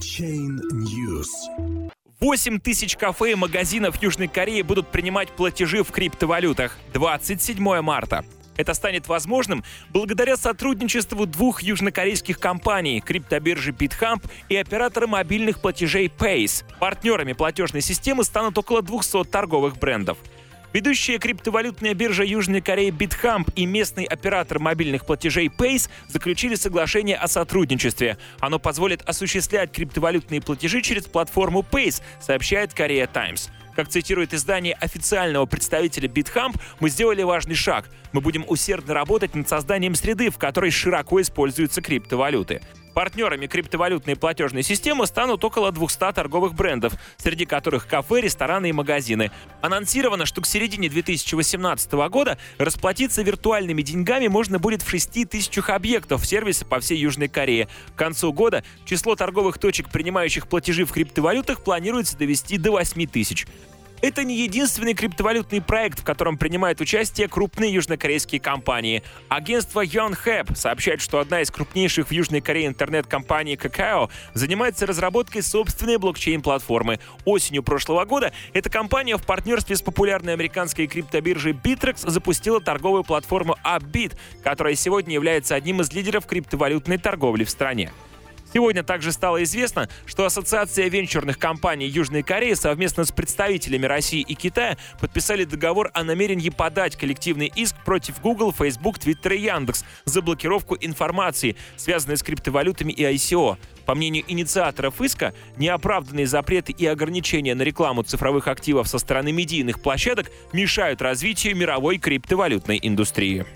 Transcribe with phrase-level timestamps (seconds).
[0.00, 1.28] Chain News.
[2.20, 8.24] 8 тысяч кафе и магазинов Южной Кореи будут принимать платежи в криптовалютах 27 марта.
[8.56, 16.64] Это станет возможным благодаря сотрудничеству двух южнокорейских компаний– криптобиржи BitHump и оператора мобильных платежей Pace.
[16.78, 20.16] Партнерами платежной системы станут около 200 торговых брендов.
[20.72, 27.26] Ведущая криптовалютная биржа Южной Кореи BitHump и местный оператор мобильных платежей Pace заключили соглашение о
[27.26, 28.18] сотрудничестве.
[28.38, 33.50] Оно позволит осуществлять криптовалютные платежи через платформу Pace, сообщает Korea Times.
[33.74, 37.88] Как цитирует издание официального представителя BitHump, мы сделали важный шаг.
[38.12, 42.60] Мы будем усердно работать над созданием среды, в которой широко используются криптовалюты.
[42.94, 49.30] Партнерами криптовалютной платежной системы станут около 200 торговых брендов, среди которых кафе, рестораны и магазины.
[49.60, 56.26] Анонсировано, что к середине 2018 года расплатиться виртуальными деньгами можно будет в 6 тысячах объектов
[56.26, 57.68] сервиса по всей Южной Корее.
[57.94, 63.46] К концу года число торговых точек, принимающих платежи в криптовалютах, планируется довести до 8 тысяч.
[64.02, 69.02] Это не единственный криптовалютный проект, в котором принимают участие крупные южнокорейские компании.
[69.28, 75.98] Агентство Yonhap сообщает, что одна из крупнейших в Южной Корее интернет-компаний Kakao занимается разработкой собственной
[75.98, 76.98] блокчейн-платформы.
[77.26, 83.56] Осенью прошлого года эта компания в партнерстве с популярной американской криптобиржей Bittrex запустила торговую платформу
[83.62, 87.92] Upbit, которая сегодня является одним из лидеров криптовалютной торговли в стране.
[88.52, 94.34] Сегодня также стало известно, что Ассоциация венчурных компаний Южной Кореи совместно с представителями России и
[94.34, 100.20] Китая подписали договор о намерении подать коллективный иск против Google, Facebook, Twitter и Яндекс за
[100.20, 103.56] блокировку информации, связанной с криптовалютами и ICO.
[103.86, 109.80] По мнению инициаторов иска, неоправданные запреты и ограничения на рекламу цифровых активов со стороны медийных
[109.80, 113.46] площадок мешают развитию мировой криптовалютной индустрии.